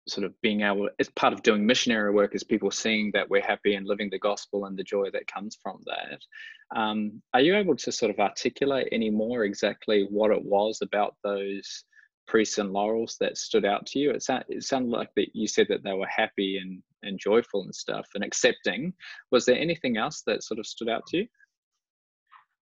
sort 0.08 0.26
of 0.26 0.40
being 0.42 0.62
able, 0.62 0.90
as 1.00 1.10
part 1.10 1.34
of 1.34 1.42
doing 1.42 1.66
missionary 1.66 2.12
work, 2.12 2.36
is 2.36 2.44
people 2.44 2.70
seeing 2.70 3.10
that 3.16 3.28
we're 3.28 3.42
happy 3.42 3.74
and 3.74 3.88
living 3.88 4.12
the 4.12 4.20
gospel 4.20 4.66
and 4.66 4.78
the 4.78 4.84
joy 4.84 5.10
that 5.14 5.26
comes 5.26 5.58
from 5.64 5.80
that. 5.88 6.20
Um, 6.80 7.24
are 7.34 7.42
you 7.42 7.56
able 7.56 7.76
to 7.78 7.92
sort 7.92 8.12
of 8.12 8.20
articulate 8.20 8.90
any 8.92 9.10
more 9.10 9.44
exactly 9.44 10.06
what 10.08 10.30
it 10.30 10.44
was 10.44 10.80
about 10.84 11.16
those 11.24 11.84
priests 12.28 12.58
and 12.58 12.72
laurels 12.72 13.18
that 13.20 13.38
stood 13.38 13.66
out 13.66 13.86
to 13.88 14.00
you? 14.00 14.12
It, 14.12 14.24
sound, 14.24 14.46
it 14.50 14.64
sounded 14.64 14.92
like 14.92 15.10
that 15.16 15.36
you 15.36 15.48
said 15.48 15.68
that 15.70 15.84
they 15.84 15.94
were 15.94 16.08
happy 16.08 16.58
and, 16.58 16.82
and 17.04 17.20
joyful 17.20 17.64
and 17.64 17.76
stuff 17.76 18.08
and 18.16 18.24
accepting. 18.24 18.94
Was 19.32 19.46
there 19.46 19.58
anything 19.58 19.98
else 19.98 20.24
that 20.28 20.44
sort 20.44 20.60
of 20.60 20.66
stood 20.66 20.90
out 20.90 21.06
to 21.08 21.18
you? 21.18 21.28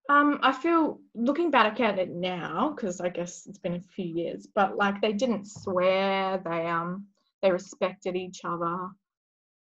Um, 0.10 0.40
I 0.42 0.52
feel 0.52 1.00
looking 1.16 1.52
back 1.52 1.80
at 1.80 1.98
it 1.98 2.10
now, 2.10 2.74
because 2.76 3.00
I 3.00 3.08
guess 3.10 3.46
it's 3.48 3.60
been 3.60 3.76
a 3.76 3.82
few 3.82 4.06
years, 4.06 4.48
but 4.54 4.76
like 4.76 5.00
they 5.00 5.14
didn't 5.14 5.46
swear, 5.46 6.42
they 6.44 6.68
um 6.68 7.06
they 7.42 7.52
respected 7.52 8.16
each 8.16 8.42
other, 8.44 8.90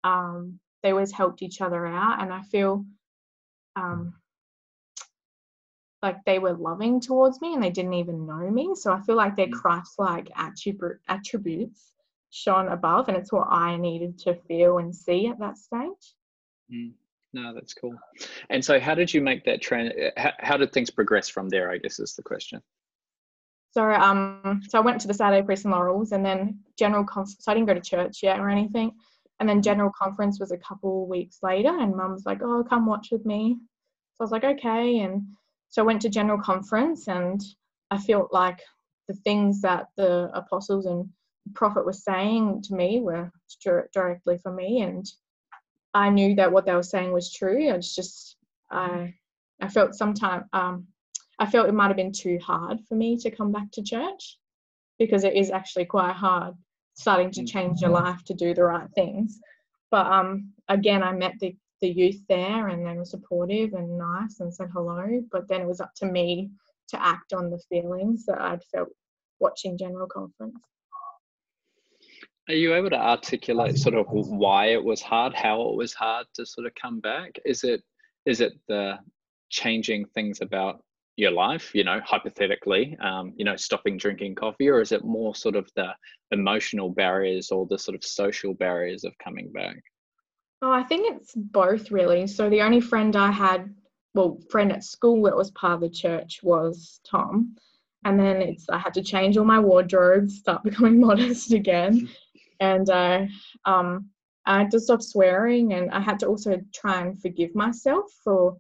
um, 0.04 0.60
they 0.82 0.92
always 0.92 1.14
helped 1.14 1.42
each 1.42 1.62
other 1.62 1.86
out, 1.88 2.22
and 2.22 2.34
I 2.34 2.42
feel 2.42 2.84
um 3.78 4.16
like 6.04 6.18
they 6.26 6.38
were 6.38 6.54
loving 6.54 7.00
towards 7.00 7.42
me 7.42 7.54
and 7.54 7.64
they 7.64 7.70
didn't 7.70 7.94
even 7.94 8.28
know 8.28 8.52
me. 8.52 8.76
So 8.76 8.92
I 8.92 9.02
feel 9.02 9.16
like 9.16 9.36
their 9.36 9.48
mm. 9.48 9.54
Christ-like 9.54 10.30
attribute, 10.36 11.00
attributes 11.08 11.94
shone 12.30 12.68
above, 12.68 13.08
and 13.08 13.18
it's 13.18 13.32
what 13.32 13.48
I 13.50 13.78
needed 13.78 14.20
to 14.20 14.36
feel 14.48 14.80
and 14.80 14.94
see 14.94 15.28
at 15.28 15.40
that 15.40 15.58
stage. 15.58 16.14
Mm. 16.72 16.92
No, 17.34 17.54
that's 17.54 17.74
cool. 17.74 17.96
And 18.52 18.64
so, 18.64 18.80
how 18.80 18.94
did 18.94 19.12
you 19.12 19.22
make 19.22 19.44
that 19.46 19.62
trend? 19.62 19.94
How, 20.18 20.34
how 20.40 20.58
did 20.58 20.72
things 20.72 20.92
progress 20.92 21.28
from 21.28 21.50
there? 21.50 21.72
I 21.72 21.80
guess 21.80 22.00
is 22.00 22.14
the 22.14 22.22
question. 22.22 22.62
So, 23.72 23.92
um, 23.92 24.62
so 24.68 24.78
I 24.78 24.82
went 24.82 25.02
to 25.02 25.08
the 25.08 25.16
Saturday 25.16 25.44
Priests 25.44 25.66
and 25.66 25.74
Laurels, 25.74 26.12
and 26.12 26.24
then 26.24 26.60
general 26.78 27.04
conference. 27.04 27.38
So 27.40 27.52
I 27.52 27.56
didn't 27.56 27.68
go 27.68 27.74
to 27.74 27.82
church 27.82 28.20
yet 28.22 28.40
or 28.40 28.50
anything. 28.50 28.92
And 29.40 29.50
then 29.50 29.64
general 29.64 29.92
conference 29.98 30.40
was 30.40 30.52
a 30.52 30.58
couple 30.58 31.08
weeks 31.08 31.40
later, 31.42 31.76
and 31.76 31.96
Mum 31.96 32.12
was 32.12 32.26
like, 32.26 32.44
"Oh, 32.44 32.64
come 32.64 32.86
watch 32.86 33.08
with 33.12 33.26
me." 33.26 33.58
So 34.14 34.22
I 34.22 34.24
was 34.24 34.32
like, 34.32 34.44
"Okay." 34.44 35.00
And 35.00 35.24
so 35.74 35.82
I 35.82 35.86
went 35.86 36.04
to 36.04 36.10
general 36.10 36.38
conference 36.38 37.08
and 37.08 37.42
I 37.90 37.98
felt 37.98 38.32
like 38.32 38.62
the 39.08 39.16
things 39.16 39.60
that 39.62 39.88
the 39.98 40.30
apostles 40.36 40.86
and 40.86 41.10
prophet 41.56 41.84
were 41.84 41.94
saying 41.94 42.62
to 42.66 42.76
me 42.76 43.02
were 43.02 43.32
directly 43.92 44.38
for 44.38 44.54
me. 44.54 44.82
And 44.82 45.04
i 45.96 46.12
knew 46.12 46.36
that 46.36 46.52
what 46.52 46.68
they 46.68 46.76
were 46.76 46.84
saying 46.84 47.12
was 47.12 47.34
true. 47.34 47.70
I 47.70 47.76
was 47.76 47.96
just 47.96 48.38
i 48.70 49.16
i 49.62 49.68
felt 49.68 49.96
sometime 49.96 50.46
um 50.54 50.86
i 51.40 51.48
felt 51.48 51.68
it 51.68 51.74
might 51.74 51.88
have 51.88 51.98
been 52.04 52.12
too 52.12 52.38
hard 52.38 52.78
for 52.88 52.94
me 52.94 53.18
to 53.18 53.32
come 53.32 53.52
back 53.52 53.72
to 53.72 53.82
church 53.82 54.38
because 55.00 55.24
it 55.24 55.34
is 55.34 55.50
actually 55.50 55.86
quite 55.86 56.14
hard 56.14 56.54
starting 56.94 57.32
to 57.32 57.44
change 57.46 57.82
your 57.82 57.90
life 57.90 58.24
to 58.26 58.36
do 58.36 58.54
the 58.54 58.64
right 58.64 58.90
things. 58.94 59.40
But 59.90 60.06
um 60.06 60.54
again 60.70 61.02
i 61.02 61.12
met 61.14 61.34
the 61.40 61.56
the 61.84 61.90
youth 61.90 62.22
there 62.30 62.70
and 62.70 62.88
they 62.88 62.98
were 62.98 63.04
supportive 63.04 63.74
and 63.74 63.98
nice 63.98 64.40
and 64.40 64.54
said 64.54 64.70
hello 64.74 65.22
but 65.34 65.46
then 65.50 65.60
it 65.60 65.68
was 65.68 65.82
up 65.82 65.92
to 65.94 66.06
me 66.06 66.50
to 66.88 67.06
act 67.06 67.34
on 67.34 67.50
the 67.50 67.60
feelings 67.70 68.26
that 68.26 68.40
i'd 68.40 68.64
felt 68.72 68.88
watching 69.42 69.78
general 69.78 70.08
conference 70.08 70.56
are 72.48 72.56
you 72.56 72.74
able 72.74 72.90
to 72.90 73.00
articulate 73.00 73.78
sort 73.78 73.96
of 73.96 74.06
why 74.10 74.68
it 74.68 74.84
was 74.84 75.02
hard, 75.02 75.34
how 75.34 75.62
it 75.70 75.78
was 75.78 75.94
hard 75.94 76.28
to 76.34 76.46
sort 76.46 76.68
of 76.68 76.76
come 76.76 77.00
back? 77.00 77.40
Is 77.46 77.64
it 77.64 77.82
is 78.26 78.42
it 78.42 78.52
the 78.68 79.00
changing 79.50 80.06
things 80.08 80.42
about 80.42 80.84
your 81.16 81.32
life, 81.32 81.74
you 81.74 81.86
know, 81.86 82.02
hypothetically, 82.04 82.98
um, 83.02 83.32
you 83.38 83.46
know, 83.46 83.56
stopping 83.56 83.98
drinking 83.98 84.36
coffee, 84.36 84.68
or 84.68 84.82
is 84.82 84.92
it 84.92 85.06
more 85.06 85.34
sort 85.34 85.56
of 85.56 85.70
the 85.78 85.94
emotional 86.32 86.90
barriers 86.90 87.50
or 87.50 87.66
the 87.70 87.80
sort 87.80 87.96
of 87.96 88.04
social 88.04 88.54
barriers 88.54 89.06
of 89.06 89.18
coming 89.20 89.50
back? 89.54 89.82
Oh, 90.64 90.72
I 90.72 90.84
think 90.84 91.14
it's 91.14 91.34
both 91.36 91.92
really. 91.92 92.26
So 92.26 92.50
the 92.50 92.62
only 92.62 92.80
friend 92.80 93.16
I 93.16 93.32
had, 93.32 93.74
well, 94.14 94.40
friend 94.50 94.72
at 94.72 94.84
school 94.84 95.22
that 95.24 95.36
was 95.36 95.52
part 95.52 95.74
of 95.74 95.82
the 95.82 95.90
church 95.90 96.40
was 96.42 97.02
Tom. 97.06 97.56
And 98.06 98.20
then 98.20 98.42
it's 98.42 98.66
I 98.70 98.78
had 98.78 98.94
to 98.96 99.04
change 99.04 99.38
all 99.38 99.46
my 99.46 99.60
wardrobes, 99.60 100.40
start 100.40 100.64
becoming 100.70 101.00
modest 101.00 101.54
again 101.54 102.10
and 102.64 102.90
I 102.90 103.30
um, 103.66 104.10
I 104.46 104.60
had 104.60 104.72
to 104.72 104.80
stop 104.80 105.02
swearing, 105.02 105.74
and 105.74 105.92
I 105.92 106.00
had 106.00 106.20
to 106.20 106.28
also 106.28 106.62
try 106.74 107.02
and 107.02 107.22
forgive 107.22 107.56
myself 107.56 108.06
for 108.24 108.58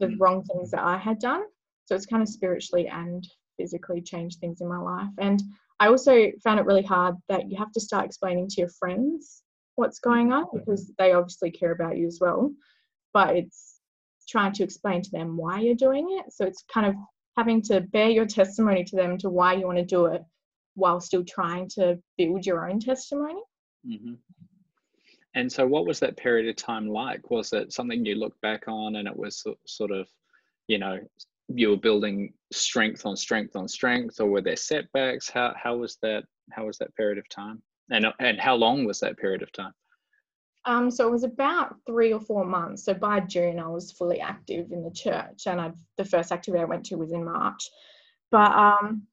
the 0.00 0.06
mm. 0.06 0.16
wrong 0.18 0.42
things 0.44 0.70
that 0.72 0.82
I 0.82 0.96
had 0.96 1.18
done. 1.18 1.44
So 1.86 1.94
it's 1.94 2.06
kind 2.06 2.22
of 2.22 2.28
spiritually 2.28 2.88
and 2.88 3.26
physically 3.56 4.00
changed 4.00 4.38
things 4.38 4.60
in 4.60 4.68
my 4.68 4.78
life. 4.78 5.10
And 5.18 5.42
I 5.78 5.88
also 5.88 6.30
found 6.42 6.58
it 6.58 6.66
really 6.66 6.82
hard 6.82 7.16
that 7.28 7.50
you 7.50 7.56
have 7.58 7.72
to 7.72 7.80
start 7.80 8.06
explaining 8.06 8.48
to 8.48 8.60
your 8.60 8.70
friends 8.70 9.42
what's 9.76 9.98
going 9.98 10.32
on 10.32 10.46
because 10.52 10.92
they 10.98 11.12
obviously 11.12 11.50
care 11.50 11.72
about 11.72 11.96
you 11.96 12.06
as 12.06 12.18
well. 12.20 12.52
But 13.12 13.36
it's 13.36 13.80
trying 14.28 14.52
to 14.52 14.64
explain 14.64 15.02
to 15.02 15.10
them 15.10 15.36
why 15.36 15.60
you're 15.60 15.74
doing 15.74 16.18
it. 16.20 16.32
So 16.32 16.44
it's 16.44 16.64
kind 16.72 16.86
of 16.86 16.94
having 17.36 17.62
to 17.62 17.80
bear 17.80 18.10
your 18.10 18.26
testimony 18.26 18.84
to 18.84 18.96
them 18.96 19.18
to 19.18 19.30
why 19.30 19.54
you 19.54 19.66
want 19.66 19.78
to 19.78 19.84
do 19.84 20.06
it 20.06 20.22
while 20.74 21.00
still 21.00 21.24
trying 21.24 21.68
to 21.68 21.98
build 22.16 22.46
your 22.46 22.68
own 22.68 22.78
testimony. 22.80 23.42
Mm-hmm. 23.86 24.14
And 25.34 25.50
so, 25.50 25.66
what 25.66 25.86
was 25.86 26.00
that 26.00 26.16
period 26.16 26.48
of 26.48 26.56
time 26.56 26.88
like? 26.88 27.30
Was 27.30 27.52
it 27.52 27.72
something 27.72 28.04
you 28.04 28.16
look 28.16 28.34
back 28.40 28.64
on 28.66 28.96
and 28.96 29.06
it 29.06 29.16
was 29.16 29.44
sort 29.66 29.90
of, 29.92 30.08
you 30.66 30.78
know, 30.78 30.98
you 31.48 31.70
were 31.70 31.76
building 31.76 32.32
strength 32.52 33.06
on 33.06 33.16
strength 33.16 33.54
on 33.54 33.68
strength, 33.68 34.20
or 34.20 34.26
were 34.26 34.40
there 34.40 34.56
setbacks? 34.56 35.30
How 35.30 35.54
how 35.56 35.76
was 35.76 35.98
that? 36.02 36.24
How 36.50 36.66
was 36.66 36.78
that 36.78 36.94
period 36.96 37.18
of 37.18 37.28
time? 37.28 37.62
And 37.90 38.06
and 38.18 38.38
how 38.38 38.54
long 38.54 38.84
was 38.84 39.00
that 39.00 39.18
period 39.18 39.42
of 39.42 39.52
time? 39.52 39.72
Um, 40.66 40.90
so 40.90 41.08
it 41.08 41.10
was 41.10 41.24
about 41.24 41.76
three 41.86 42.12
or 42.12 42.20
four 42.20 42.44
months. 42.44 42.84
So 42.84 42.94
by 42.94 43.20
June, 43.20 43.58
I 43.58 43.68
was 43.68 43.92
fully 43.92 44.20
active 44.20 44.72
in 44.72 44.82
the 44.82 44.90
church, 44.90 45.46
and 45.46 45.60
I 45.60 45.72
the 45.96 46.04
first 46.04 46.32
activity 46.32 46.62
I 46.62 46.66
went 46.66 46.86
to 46.86 46.96
was 46.96 47.12
in 47.12 47.24
March. 47.24 47.68
But 48.30 48.52
um, 48.52 49.06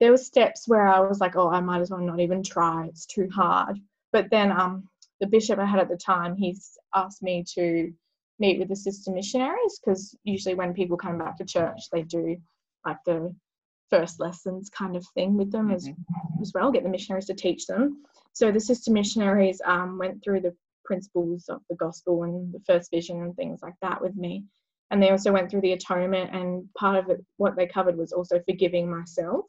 there 0.00 0.10
were 0.10 0.16
steps 0.16 0.68
where 0.68 0.86
I 0.86 1.00
was 1.00 1.20
like, 1.20 1.36
oh, 1.36 1.50
I 1.50 1.60
might 1.60 1.80
as 1.80 1.90
well 1.90 2.00
not 2.00 2.20
even 2.20 2.42
try. 2.42 2.86
It's 2.86 3.06
too 3.06 3.28
hard. 3.30 3.78
But 4.12 4.30
then 4.30 4.52
um, 4.52 4.88
the 5.20 5.26
bishop 5.26 5.58
I 5.58 5.66
had 5.66 5.80
at 5.80 5.88
the 5.88 5.96
time, 5.96 6.36
he's 6.36 6.78
asked 6.94 7.22
me 7.22 7.44
to 7.54 7.92
meet 8.38 8.58
with 8.58 8.68
the 8.68 8.76
sister 8.76 9.10
missionaries 9.10 9.80
because 9.80 10.14
usually 10.24 10.54
when 10.54 10.74
people 10.74 10.96
come 10.96 11.18
back 11.18 11.38
to 11.38 11.44
church, 11.44 11.90
they 11.90 12.02
do 12.02 12.36
like 12.84 12.98
the 13.04 13.34
first 13.90 14.20
lessons 14.20 14.70
kind 14.70 14.96
of 14.96 15.06
thing 15.14 15.36
with 15.36 15.50
them 15.52 15.70
as, 15.70 15.88
mm-hmm. 15.88 16.42
as 16.42 16.52
well, 16.54 16.72
get 16.72 16.82
the 16.82 16.88
missionaries 16.88 17.26
to 17.26 17.34
teach 17.34 17.66
them. 17.66 18.02
So 18.32 18.50
the 18.50 18.60
sister 18.60 18.92
missionaries 18.92 19.60
um, 19.64 19.98
went 19.98 20.22
through 20.22 20.40
the 20.40 20.54
principles 20.84 21.48
of 21.48 21.60
the 21.70 21.76
gospel 21.76 22.24
and 22.24 22.52
the 22.52 22.60
first 22.66 22.90
vision 22.90 23.22
and 23.22 23.34
things 23.34 23.60
like 23.62 23.74
that 23.82 24.00
with 24.00 24.14
me. 24.16 24.44
And 24.90 25.02
they 25.02 25.10
also 25.10 25.32
went 25.32 25.50
through 25.50 25.62
the 25.62 25.72
atonement, 25.72 26.32
and 26.32 26.64
part 26.74 26.96
of 26.96 27.10
it, 27.10 27.24
what 27.38 27.56
they 27.56 27.66
covered 27.66 27.96
was 27.96 28.12
also 28.12 28.40
forgiving 28.48 28.88
myself. 28.88 29.46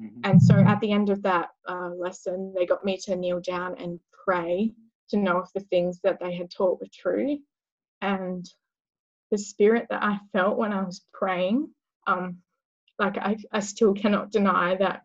Mm-hmm. 0.00 0.20
And 0.24 0.42
so 0.42 0.54
at 0.54 0.80
the 0.80 0.92
end 0.92 1.10
of 1.10 1.22
that 1.22 1.48
uh, 1.68 1.90
lesson, 1.98 2.54
they 2.56 2.64
got 2.64 2.84
me 2.84 2.96
to 3.04 3.16
kneel 3.16 3.40
down 3.40 3.74
and 3.78 4.00
pray 4.24 4.72
to 5.10 5.16
know 5.18 5.38
if 5.38 5.52
the 5.54 5.60
things 5.68 6.00
that 6.04 6.18
they 6.20 6.34
had 6.34 6.50
taught 6.50 6.80
were 6.80 6.86
true. 6.92 7.38
And 8.00 8.48
the 9.30 9.38
spirit 9.38 9.86
that 9.90 10.02
I 10.02 10.18
felt 10.32 10.56
when 10.56 10.72
I 10.72 10.82
was 10.82 11.04
praying, 11.12 11.68
um, 12.06 12.38
like 12.98 13.18
I, 13.18 13.36
I 13.52 13.60
still 13.60 13.94
cannot 13.94 14.30
deny 14.30 14.74
that 14.76 15.02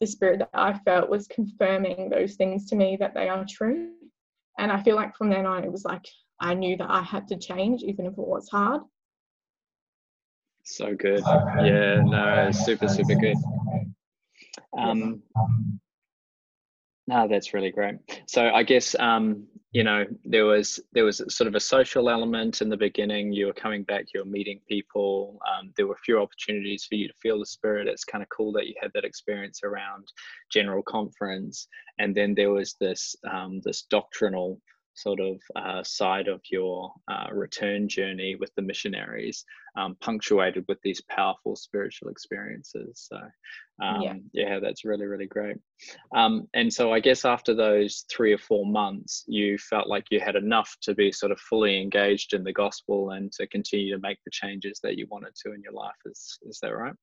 the 0.00 0.06
spirit 0.06 0.38
that 0.38 0.50
I 0.54 0.78
felt 0.80 1.08
was 1.08 1.26
confirming 1.26 2.10
those 2.10 2.34
things 2.34 2.66
to 2.66 2.76
me 2.76 2.96
that 3.00 3.14
they 3.14 3.28
are 3.28 3.44
true. 3.48 3.92
And 4.58 4.70
I 4.70 4.82
feel 4.82 4.96
like 4.96 5.16
from 5.16 5.30
then 5.30 5.46
on, 5.46 5.64
it 5.64 5.72
was 5.72 5.84
like 5.84 6.06
I 6.40 6.54
knew 6.54 6.76
that 6.76 6.90
I 6.90 7.02
had 7.02 7.28
to 7.28 7.36
change, 7.36 7.82
even 7.82 8.06
if 8.06 8.12
it 8.12 8.18
was 8.18 8.48
hard. 8.48 8.82
So 10.64 10.94
good. 10.94 11.22
Yeah, 11.62 12.02
no, 12.04 12.50
super, 12.52 12.88
super 12.88 13.14
good. 13.14 13.36
Um, 14.76 15.22
no, 17.06 17.28
that's 17.28 17.54
really 17.54 17.70
great. 17.70 17.96
So 18.26 18.50
I 18.50 18.62
guess 18.64 18.96
um, 18.98 19.46
you 19.76 19.84
know 19.84 20.06
there 20.24 20.46
was 20.46 20.80
there 20.92 21.04
was 21.04 21.22
sort 21.28 21.48
of 21.48 21.54
a 21.54 21.60
social 21.60 22.08
element 22.08 22.62
in 22.62 22.70
the 22.70 22.78
beginning. 22.78 23.30
You 23.30 23.44
were 23.48 23.52
coming 23.52 23.82
back, 23.82 24.06
you 24.14 24.20
were 24.20 24.36
meeting 24.38 24.58
people. 24.66 25.38
Um, 25.46 25.70
there 25.76 25.86
were 25.86 25.98
few 26.02 26.18
opportunities 26.18 26.86
for 26.86 26.94
you 26.94 27.08
to 27.08 27.14
feel 27.20 27.38
the 27.40 27.44
spirit. 27.44 27.86
It's 27.86 28.02
kind 28.02 28.22
of 28.22 28.30
cool 28.30 28.52
that 28.52 28.68
you 28.68 28.74
had 28.80 28.90
that 28.94 29.04
experience 29.04 29.60
around 29.64 30.04
general 30.50 30.82
conference, 30.82 31.68
and 31.98 32.16
then 32.16 32.34
there 32.34 32.52
was 32.52 32.74
this 32.80 33.14
um, 33.30 33.60
this 33.66 33.82
doctrinal 33.82 34.62
sort 34.96 35.20
of 35.20 35.40
uh, 35.54 35.82
side 35.82 36.28
of 36.28 36.40
your 36.50 36.92
uh, 37.08 37.26
return 37.32 37.88
journey 37.88 38.34
with 38.34 38.50
the 38.56 38.62
missionaries, 38.62 39.44
um, 39.76 39.96
punctuated 40.00 40.64
with 40.68 40.78
these 40.82 41.02
powerful 41.02 41.54
spiritual 41.54 42.08
experiences. 42.08 43.06
So, 43.10 43.18
um, 43.82 44.00
yeah. 44.00 44.14
yeah. 44.32 44.58
that's 44.60 44.84
really, 44.84 45.06
really 45.06 45.26
great. 45.26 45.56
Um, 46.14 46.48
and 46.54 46.72
so, 46.72 46.92
I 46.92 47.00
guess 47.00 47.24
after 47.24 47.54
those 47.54 48.04
three 48.10 48.32
or 48.32 48.38
four 48.38 48.66
months, 48.66 49.24
you 49.26 49.58
felt 49.58 49.88
like 49.88 50.06
you 50.10 50.18
had 50.18 50.36
enough 50.36 50.74
to 50.82 50.94
be 50.94 51.12
sort 51.12 51.32
of 51.32 51.38
fully 51.40 51.80
engaged 51.80 52.32
in 52.32 52.42
the 52.42 52.52
gospel 52.52 53.10
and 53.10 53.30
to 53.32 53.46
continue 53.46 53.94
to 53.94 54.00
make 54.00 54.18
the 54.24 54.30
changes 54.30 54.80
that 54.82 54.96
you 54.96 55.06
wanted 55.10 55.34
to 55.44 55.52
in 55.52 55.62
your 55.62 55.72
life. 55.72 55.94
Is, 56.06 56.38
is 56.48 56.58
that 56.62 56.74
right? 56.74 56.94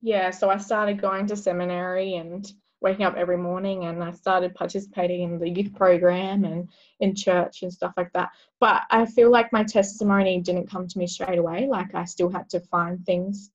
Yeah, 0.00 0.30
so 0.30 0.48
I 0.48 0.58
started 0.58 1.00
going 1.00 1.26
to 1.26 1.36
seminary 1.36 2.14
and 2.14 2.50
waking 2.80 3.04
up 3.04 3.16
every 3.16 3.36
morning 3.36 3.84
and 3.86 4.02
I 4.02 4.12
started 4.12 4.54
participating 4.54 5.22
in 5.22 5.38
the 5.38 5.48
youth 5.48 5.74
program 5.74 6.44
and 6.44 6.68
in 7.00 7.14
church 7.14 7.62
and 7.62 7.72
stuff 7.72 7.92
like 7.96 8.12
that. 8.12 8.30
But 8.60 8.82
I 8.90 9.06
feel 9.06 9.30
like 9.30 9.52
my 9.52 9.64
testimony 9.64 10.40
didn't 10.40 10.70
come 10.70 10.86
to 10.86 10.98
me 10.98 11.06
straight 11.06 11.38
away. 11.38 11.66
Like 11.66 11.94
I 11.94 12.04
still 12.04 12.30
had 12.30 12.48
to 12.50 12.60
find 12.60 13.04
things, 13.04 13.50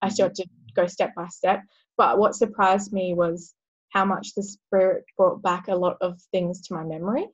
I 0.00 0.08
still 0.08 0.26
had 0.26 0.34
to 0.36 0.46
go 0.74 0.86
step 0.86 1.14
by 1.14 1.28
step. 1.28 1.62
But 1.98 2.18
what 2.18 2.34
surprised 2.34 2.92
me 2.92 3.14
was 3.14 3.54
how 3.90 4.06
much 4.06 4.34
the 4.34 4.42
Spirit 4.42 5.04
brought 5.18 5.42
back 5.42 5.68
a 5.68 5.74
lot 5.74 5.98
of 6.00 6.18
things 6.32 6.66
to 6.66 6.74
my 6.74 6.82
memory. 6.82 7.26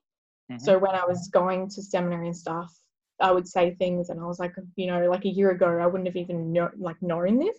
Mm-hmm. 0.51 0.59
So 0.59 0.79
when 0.79 0.95
I 0.95 1.05
was 1.07 1.29
going 1.29 1.69
to 1.71 1.83
seminary 1.83 2.27
and 2.29 2.37
stuff, 2.37 2.75
I 3.21 3.31
would 3.31 3.47
say 3.47 3.75
things 3.75 4.11
and 4.11 4.21
I 4.21 4.25
was 4.25 4.41
like, 4.41 4.55
you 4.77 4.87
know, 4.89 5.09
like 5.09 5.25
a 5.25 5.29
year 5.29 5.51
ago, 5.51 5.79
I 5.79 5.87
wouldn't 5.87 6.09
have 6.09 6.17
even 6.17 6.53
know, 6.53 6.71
like 6.77 7.01
known 7.01 7.39
this 7.39 7.59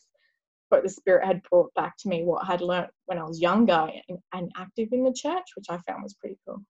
but 0.70 0.84
the 0.84 0.90
spirit 0.90 1.26
had 1.26 1.42
brought 1.50 1.74
back 1.74 1.98
to 1.98 2.10
me 2.10 2.24
what 2.24 2.44
I 2.44 2.48
had 2.48 2.62
learnt 2.62 2.90
when 3.06 3.18
I 3.18 3.24
was 3.24 3.42
younger 3.42 3.90
and, 4.08 4.20
and 4.34 4.52
active 4.58 4.90
in 4.92 5.04
the 5.04 5.14
church, 5.14 5.46
which 5.56 5.68
I 5.70 5.78
found 5.88 6.04
was 6.04 6.16
pretty 6.16 6.38
cool. 6.48 6.64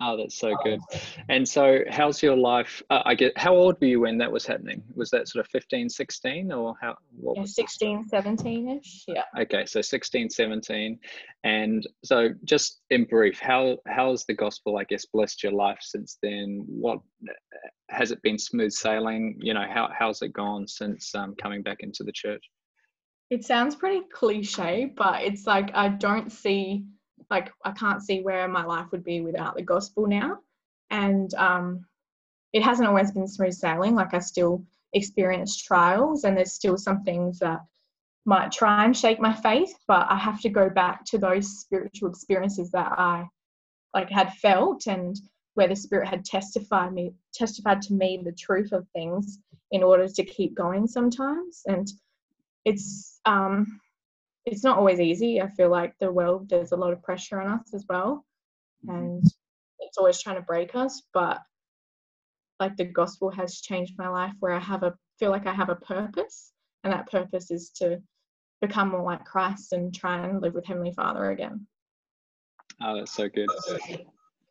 Oh, 0.00 0.16
that's 0.16 0.38
so 0.38 0.54
good. 0.62 0.80
And 1.28 1.48
so, 1.48 1.80
how's 1.90 2.22
your 2.22 2.36
life? 2.36 2.80
Uh, 2.88 3.02
I 3.04 3.16
get, 3.16 3.36
how 3.36 3.54
old 3.54 3.80
were 3.80 3.88
you 3.88 4.00
when 4.00 4.16
that 4.18 4.30
was 4.30 4.46
happening? 4.46 4.82
Was 4.94 5.10
that 5.10 5.26
sort 5.26 5.44
of 5.44 5.50
15, 5.50 5.90
16 5.90 6.52
or 6.52 6.76
how? 6.80 6.94
What 7.18 7.36
yeah, 7.36 7.44
16, 7.44 8.06
17 8.08 8.78
ish. 8.78 9.04
Yeah. 9.08 9.24
Okay. 9.40 9.66
So 9.66 9.80
16, 9.80 10.30
17. 10.30 10.98
And 11.42 11.84
so, 12.04 12.28
just 12.44 12.80
in 12.90 13.04
brief, 13.06 13.40
how, 13.40 13.78
how 13.88 14.10
has 14.10 14.24
the 14.24 14.34
gospel, 14.34 14.78
I 14.78 14.84
guess, 14.84 15.04
blessed 15.06 15.42
your 15.42 15.52
life 15.52 15.80
since 15.80 16.16
then? 16.22 16.64
What 16.68 17.00
has 17.90 18.12
it 18.12 18.22
been 18.22 18.38
smooth 18.38 18.72
sailing? 18.72 19.36
You 19.40 19.54
know, 19.54 19.66
how, 19.68 19.90
how's 19.98 20.22
it 20.22 20.32
gone 20.32 20.68
since 20.68 21.12
um, 21.16 21.34
coming 21.42 21.62
back 21.62 21.78
into 21.80 22.04
the 22.04 22.12
church? 22.12 22.44
It 23.30 23.44
sounds 23.44 23.76
pretty 23.76 24.02
cliche, 24.12 24.92
but 24.96 25.22
it's 25.22 25.46
like 25.46 25.70
I 25.74 25.88
don't 25.88 26.32
see 26.32 26.84
like 27.30 27.52
I 27.64 27.72
can't 27.72 28.02
see 28.02 28.22
where 28.22 28.48
my 28.48 28.64
life 28.64 28.86
would 28.90 29.04
be 29.04 29.20
without 29.20 29.54
the 29.54 29.62
gospel 29.62 30.06
now. 30.06 30.38
And 30.90 31.32
um, 31.34 31.84
it 32.52 32.62
hasn't 32.62 32.88
always 32.88 33.10
been 33.10 33.28
smooth 33.28 33.52
sailing. 33.52 33.94
Like 33.94 34.14
I 34.14 34.20
still 34.20 34.64
experience 34.94 35.60
trials, 35.60 36.24
and 36.24 36.36
there's 36.36 36.54
still 36.54 36.78
some 36.78 37.02
things 37.02 37.38
that 37.40 37.60
might 38.24 38.52
try 38.52 38.84
and 38.84 38.96
shake 38.96 39.20
my 39.20 39.34
faith, 39.34 39.74
but 39.86 40.06
I 40.10 40.16
have 40.16 40.40
to 40.42 40.48
go 40.48 40.70
back 40.70 41.04
to 41.06 41.18
those 41.18 41.60
spiritual 41.60 42.08
experiences 42.08 42.70
that 42.70 42.92
I 42.98 43.26
like 43.94 44.10
had 44.10 44.34
felt 44.34 44.86
and 44.86 45.16
where 45.54 45.68
the 45.68 45.76
spirit 45.76 46.08
had 46.08 46.24
testified 46.24 46.92
me 46.92 47.12
testified 47.34 47.82
to 47.82 47.94
me 47.94 48.20
the 48.22 48.32
truth 48.32 48.72
of 48.72 48.86
things 48.94 49.38
in 49.72 49.82
order 49.82 50.06
to 50.06 50.24
keep 50.24 50.54
going 50.54 50.86
sometimes 50.86 51.62
and 51.66 51.88
it's 52.68 53.20
um 53.24 53.80
it's 54.46 54.64
not 54.64 54.78
always 54.78 55.00
easy. 55.00 55.42
I 55.42 55.50
feel 55.50 55.70
like 55.70 55.94
the 55.98 56.10
world 56.10 56.48
there's 56.48 56.72
a 56.72 56.76
lot 56.76 56.92
of 56.92 57.02
pressure 57.02 57.40
on 57.40 57.60
us 57.60 57.74
as 57.74 57.84
well. 57.88 58.24
Mm-hmm. 58.86 58.96
and 58.96 59.24
it's 59.80 59.98
always 59.98 60.22
trying 60.22 60.36
to 60.36 60.42
break 60.42 60.74
us 60.76 61.02
but 61.12 61.40
like 62.60 62.76
the 62.76 62.84
gospel 62.84 63.28
has 63.30 63.60
changed 63.60 63.94
my 63.98 64.08
life 64.08 64.32
where 64.38 64.52
i 64.52 64.60
have 64.60 64.84
a 64.84 64.94
feel 65.18 65.30
like 65.30 65.48
i 65.48 65.52
have 65.52 65.68
a 65.68 65.74
purpose 65.74 66.52
and 66.84 66.92
that 66.92 67.10
purpose 67.10 67.50
is 67.50 67.70
to 67.70 68.00
become 68.60 68.90
more 68.90 69.02
like 69.02 69.24
christ 69.24 69.72
and 69.72 69.92
try 69.92 70.24
and 70.24 70.40
live 70.40 70.54
with 70.54 70.66
heavenly 70.66 70.92
father 70.92 71.30
again. 71.30 71.66
Oh 72.80 72.96
that's 72.96 73.12
so 73.12 73.28
good 73.28 73.48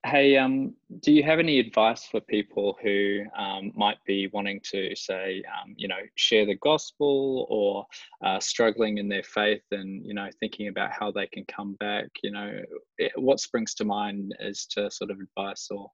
Hey, 0.07 0.37
um, 0.37 0.73
do 1.01 1.11
you 1.11 1.21
have 1.23 1.37
any 1.37 1.59
advice 1.59 2.05
for 2.05 2.21
people 2.21 2.77
who 2.81 3.23
um, 3.37 3.73
might 3.75 3.97
be 4.05 4.29
wanting 4.31 4.61
to 4.71 4.95
say, 4.95 5.43
um, 5.51 5.73
you 5.75 5.89
know, 5.89 5.99
share 6.15 6.45
the 6.45 6.55
gospel 6.55 7.45
or 7.49 7.85
uh, 8.25 8.39
struggling 8.39 8.99
in 8.99 9.09
their 9.09 9.23
faith 9.23 9.63
and, 9.71 10.05
you 10.05 10.13
know, 10.13 10.29
thinking 10.39 10.69
about 10.69 10.93
how 10.93 11.11
they 11.11 11.27
can 11.27 11.43
come 11.45 11.73
back? 11.81 12.05
You 12.23 12.31
know, 12.31 12.61
it, 12.97 13.11
what 13.17 13.41
springs 13.41 13.73
to 13.75 13.83
mind 13.83 14.33
as 14.39 14.65
to 14.67 14.89
sort 14.89 15.11
of 15.11 15.19
advice 15.19 15.67
or, 15.69 15.91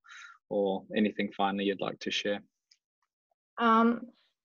or 0.50 0.84
anything 0.96 1.32
finally 1.36 1.64
you'd 1.64 1.82
like 1.82 1.98
to 2.02 2.12
share? 2.12 2.44
Um, 3.58 4.02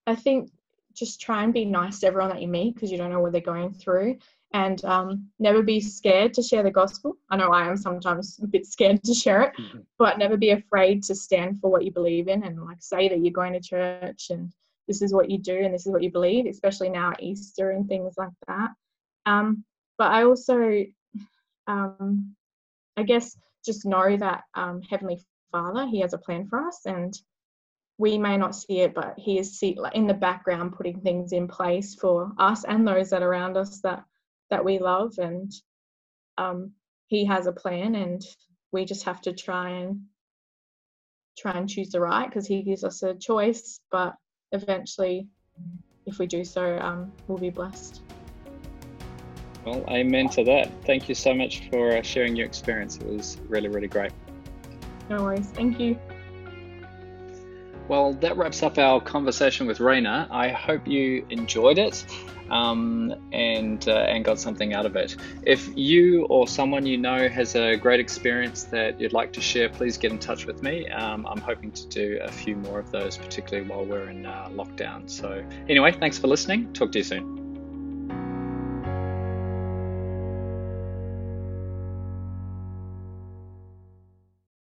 I 0.06 0.14
think 0.14 0.50
just 0.96 1.20
try 1.20 1.44
and 1.44 1.52
be 1.52 1.66
nice 1.66 1.98
to 2.00 2.06
everyone 2.06 2.30
that 2.30 2.40
you 2.40 2.48
meet 2.48 2.74
because 2.74 2.90
you 2.90 2.96
don't 2.96 3.12
know 3.12 3.20
what 3.20 3.32
they're 3.32 3.42
going 3.42 3.74
through 3.74 4.16
and 4.52 4.82
um, 4.84 5.28
never 5.38 5.62
be 5.62 5.80
scared 5.80 6.32
to 6.34 6.42
share 6.42 6.62
the 6.62 6.70
gospel. 6.70 7.16
I 7.30 7.36
know 7.36 7.50
I 7.50 7.68
am 7.68 7.76
sometimes 7.76 8.40
a 8.42 8.46
bit 8.46 8.66
scared 8.66 9.02
to 9.04 9.14
share 9.14 9.42
it, 9.42 9.52
mm-hmm. 9.58 9.80
but 9.98 10.18
never 10.18 10.36
be 10.36 10.50
afraid 10.50 11.02
to 11.04 11.14
stand 11.14 11.60
for 11.60 11.70
what 11.70 11.84
you 11.84 11.92
believe 11.92 12.28
in 12.28 12.42
and 12.44 12.64
like 12.64 12.78
say 12.80 13.08
that 13.08 13.20
you're 13.20 13.32
going 13.32 13.52
to 13.52 13.60
church 13.60 14.30
and 14.30 14.50
this 14.86 15.02
is 15.02 15.12
what 15.12 15.30
you 15.30 15.38
do 15.38 15.58
and 15.58 15.74
this 15.74 15.86
is 15.86 15.92
what 15.92 16.02
you 16.02 16.10
believe, 16.10 16.46
especially 16.46 16.88
now 16.88 17.10
at 17.10 17.22
Easter 17.22 17.72
and 17.72 17.86
things 17.86 18.14
like 18.16 18.32
that. 18.46 18.70
Um, 19.26 19.64
but 19.98 20.10
I 20.10 20.24
also, 20.24 20.84
um, 21.66 22.34
I 22.96 23.02
guess, 23.02 23.36
just 23.66 23.84
know 23.84 24.16
that 24.16 24.44
um, 24.54 24.80
Heavenly 24.80 25.20
Father, 25.52 25.86
He 25.86 26.00
has 26.00 26.14
a 26.14 26.18
plan 26.18 26.48
for 26.48 26.66
us 26.66 26.86
and 26.86 27.18
we 27.98 28.16
may 28.16 28.36
not 28.36 28.54
see 28.54 28.80
it, 28.80 28.94
but 28.94 29.18
he 29.18 29.38
is 29.38 29.58
see, 29.58 29.76
in 29.92 30.06
the 30.06 30.14
background 30.14 30.72
putting 30.76 31.00
things 31.00 31.32
in 31.32 31.48
place 31.48 31.96
for 31.96 32.32
us 32.38 32.64
and 32.64 32.86
those 32.86 33.10
that 33.10 33.22
are 33.22 33.28
around 33.28 33.56
us 33.56 33.80
that 33.80 34.04
that 34.50 34.64
we 34.64 34.78
love 34.78 35.14
and 35.18 35.52
um, 36.36 36.72
he 37.06 37.24
has 37.24 37.46
a 37.46 37.52
plan 37.52 37.94
and 37.94 38.22
we 38.72 38.84
just 38.84 39.04
have 39.04 39.20
to 39.22 39.32
try 39.32 39.70
and 39.70 40.02
try 41.36 41.52
and 41.52 41.68
choose 41.68 41.90
the 41.90 42.00
right 42.00 42.28
because 42.28 42.46
he 42.46 42.62
gives 42.62 42.84
us 42.84 43.02
a 43.02 43.14
choice 43.14 43.80
but 43.90 44.14
eventually 44.52 45.28
if 46.06 46.18
we 46.18 46.26
do 46.26 46.44
so 46.44 46.78
um, 46.78 47.12
we'll 47.26 47.38
be 47.38 47.50
blessed. 47.50 48.02
Well 49.64 49.84
amen 49.88 50.28
to 50.30 50.44
that. 50.44 50.70
Thank 50.84 51.08
you 51.08 51.14
so 51.14 51.34
much 51.34 51.68
for 51.70 51.96
uh, 51.96 52.02
sharing 52.02 52.36
your 52.36 52.46
experience. 52.46 52.96
It 52.96 53.06
was 53.06 53.38
really 53.48 53.68
really 53.68 53.88
great. 53.88 54.12
No 55.10 55.22
worries. 55.22 55.48
Thank 55.48 55.80
you 55.80 55.98
well, 57.88 58.12
that 58.14 58.36
wraps 58.36 58.62
up 58.62 58.78
our 58.78 59.00
conversation 59.00 59.66
with 59.66 59.78
Raina. 59.78 60.28
I 60.30 60.48
hope 60.48 60.86
you 60.86 61.26
enjoyed 61.30 61.78
it 61.78 62.04
um, 62.50 63.14
and 63.32 63.86
uh, 63.88 63.92
and 63.92 64.24
got 64.24 64.38
something 64.38 64.74
out 64.74 64.86
of 64.86 64.96
it. 64.96 65.16
If 65.42 65.68
you 65.76 66.26
or 66.26 66.48
someone 66.48 66.86
you 66.86 66.98
know 66.98 67.28
has 67.28 67.54
a 67.54 67.76
great 67.76 68.00
experience 68.00 68.64
that 68.64 69.00
you'd 69.00 69.12
like 69.12 69.32
to 69.34 69.40
share, 69.40 69.68
please 69.68 69.96
get 69.96 70.12
in 70.12 70.18
touch 70.18 70.46
with 70.46 70.62
me. 70.62 70.88
Um, 70.88 71.26
I'm 71.26 71.40
hoping 71.40 71.72
to 71.72 71.86
do 71.88 72.18
a 72.22 72.30
few 72.30 72.56
more 72.56 72.78
of 72.78 72.90
those, 72.90 73.16
particularly 73.16 73.68
while 73.68 73.84
we're 73.84 74.10
in 74.10 74.26
uh, 74.26 74.48
lockdown. 74.52 75.08
So, 75.08 75.44
anyway, 75.68 75.92
thanks 75.92 76.18
for 76.18 76.26
listening. 76.26 76.72
Talk 76.72 76.92
to 76.92 76.98
you 76.98 77.04
soon. 77.04 77.37